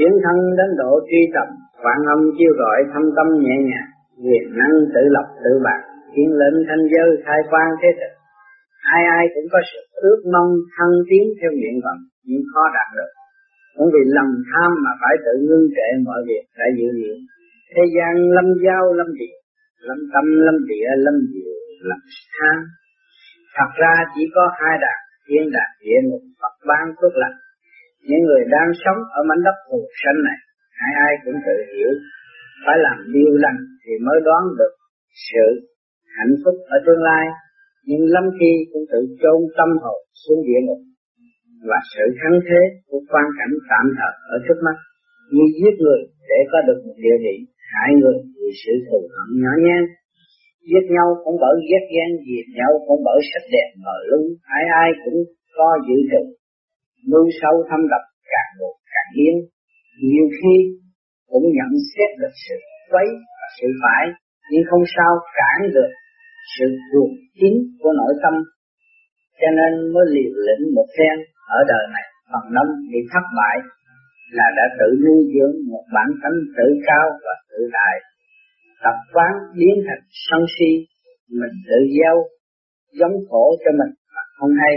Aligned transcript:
chuyển 0.00 0.14
thân 0.24 0.38
đến 0.58 0.70
độ 0.82 0.92
truy 1.08 1.22
tầm, 1.34 1.48
vạn 1.84 2.00
âm 2.14 2.20
chiêu 2.36 2.52
gọi 2.62 2.78
thâm 2.92 3.04
tâm 3.16 3.28
nhẹ 3.44 3.56
nhàng, 3.68 3.90
quyền 4.24 4.44
năng 4.60 4.74
tự 4.94 5.02
lập 5.16 5.26
tự 5.44 5.52
bạc, 5.66 5.80
khiến 6.12 6.28
lệnh 6.40 6.58
thanh 6.68 6.84
giới 6.92 7.08
khai 7.24 7.40
quan 7.50 7.68
thế 7.80 7.88
thực. 7.98 8.12
Ai 8.94 9.02
ai 9.16 9.24
cũng 9.34 9.46
có 9.52 9.60
sự 9.70 9.80
ước 10.06 10.20
mong 10.34 10.50
thăng 10.74 10.94
tiến 11.08 11.24
theo 11.38 11.50
nguyện 11.54 11.76
vọng, 11.84 12.00
nhưng 12.28 12.42
khó 12.50 12.62
đạt 12.76 12.88
được. 12.96 13.10
Cũng 13.76 13.88
vì 13.94 14.02
lòng 14.16 14.32
tham 14.48 14.70
mà 14.84 14.92
phải 15.00 15.14
tự 15.24 15.34
ngưng 15.46 15.66
trệ 15.76 15.88
mọi 16.06 16.20
việc 16.28 16.44
đã 16.58 16.66
dự 16.78 16.88
liệu. 16.98 17.16
Thế 17.72 17.82
gian 17.94 18.14
lâm 18.36 18.46
giao 18.64 18.84
lâm 18.98 19.08
địa, 19.20 19.38
lâm 19.88 19.98
tâm 20.12 20.24
lâm 20.46 20.56
địa 20.70 20.88
lâm 21.04 21.16
diệu, 21.32 21.54
lâm 21.88 22.00
tham. 22.36 22.58
Thật 23.56 23.70
ra 23.80 23.94
chỉ 24.14 24.22
có 24.34 24.44
hai 24.58 24.74
đạt, 24.84 24.98
thiên 25.26 25.44
đạt 25.56 25.70
địa 25.84 26.00
ngục 26.04 26.24
Phật 26.40 26.54
ban 26.68 26.84
phước 26.98 27.14
lành. 27.22 27.38
Những 28.08 28.22
người 28.26 28.42
đang 28.54 28.70
sống 28.82 29.00
ở 29.18 29.20
mảnh 29.28 29.42
đất 29.46 29.56
phù 29.66 29.78
sanh 30.00 30.18
này, 30.28 30.38
ai 30.86 30.92
ai 31.06 31.12
cũng 31.24 31.38
tự 31.46 31.56
hiểu, 31.72 31.92
phải 32.64 32.76
làm 32.86 32.98
điều 33.14 33.32
lành 33.44 33.60
thì 33.82 33.92
mới 34.06 34.18
đoán 34.26 34.42
được 34.58 34.72
sự 35.30 35.46
hạnh 36.16 36.34
phúc 36.42 36.56
ở 36.74 36.76
tương 36.86 37.02
lai, 37.08 37.24
nhưng 37.88 38.02
lâm 38.14 38.24
khi 38.38 38.52
cũng 38.72 38.84
tự 38.92 39.00
chôn 39.22 39.38
tâm 39.58 39.68
hồn 39.82 39.98
xuống 40.22 40.40
địa 40.46 40.60
ngục 40.66 40.80
và 41.68 41.78
sự 41.92 42.04
thắng 42.20 42.36
thế 42.46 42.60
của 42.88 43.00
quan 43.10 43.26
cảnh 43.38 43.54
tạm 43.70 43.84
thời 43.96 44.14
ở 44.34 44.36
trước 44.44 44.58
mắt 44.66 44.76
như 45.34 45.44
giết 45.58 45.74
người 45.82 46.00
để 46.30 46.38
có 46.50 46.58
được 46.66 46.78
một 46.86 46.96
địa 47.04 47.18
vị 47.24 47.36
hại 47.72 47.90
người 48.00 48.18
vì 48.36 48.50
sự 48.62 48.72
thù 48.86 49.00
hận 49.14 49.28
nhỏ 49.42 49.54
nhen 49.64 49.82
giết 50.68 50.84
nhau 50.96 51.08
cũng 51.24 51.36
bởi 51.42 51.54
ghét 51.68 51.84
ghen 51.94 52.10
diệt 52.26 52.46
nhau 52.58 52.72
cũng 52.86 53.00
bởi 53.06 53.18
sắc 53.30 53.44
đẹp 53.54 53.68
mờ 53.84 53.96
lung 54.10 54.26
ai 54.56 54.64
ai 54.82 54.88
cũng 55.04 55.18
có 55.56 55.68
dự 55.86 55.98
định 56.12 56.28
nuôi 57.10 57.26
sâu 57.40 57.54
thâm 57.68 57.80
đập 57.92 58.04
càng 58.32 58.50
một 58.60 58.74
càng 58.92 59.10
yên 59.22 59.36
nhiều 60.08 60.26
khi 60.38 60.56
cũng 61.30 61.46
nhận 61.56 61.72
xét 61.92 62.10
được 62.20 62.34
sự 62.44 62.56
quấy 62.90 63.08
và 63.38 63.46
sự 63.56 63.68
phải, 63.82 64.04
nhưng 64.50 64.64
không 64.70 64.84
sao 64.96 65.12
cản 65.38 65.58
được 65.76 65.90
sự 66.54 66.66
ruột 66.90 67.10
chín 67.38 67.54
của 67.80 67.92
nội 68.00 68.14
tâm. 68.22 68.34
Cho 69.40 69.50
nên 69.58 69.72
mới 69.92 70.04
liều 70.14 70.32
lĩnh 70.46 70.74
một 70.76 70.88
phen, 70.96 71.16
ở 71.56 71.58
đời 71.72 71.84
này 71.94 72.06
phần 72.30 72.44
năm 72.56 72.66
bị 72.90 72.98
thất 73.12 73.24
bại 73.38 73.56
là 74.36 74.46
đã 74.58 74.64
tự 74.78 74.88
nuôi 75.04 75.20
dưỡng 75.32 75.54
một 75.70 75.84
bản 75.94 76.08
tánh 76.22 76.38
tự 76.56 76.66
cao 76.88 77.06
và 77.24 77.34
tự 77.50 77.60
đại. 77.76 77.94
Tập 78.84 78.96
quán 79.14 79.32
biến 79.58 79.74
thành 79.86 80.02
sân 80.28 80.42
si, 80.54 80.70
mình 81.40 81.56
tự 81.68 81.78
gieo, 81.96 82.16
giống 82.98 83.16
khổ 83.28 83.44
cho 83.62 83.70
mình 83.78 83.92
mà 84.14 84.22
không 84.36 84.50
hay. 84.62 84.74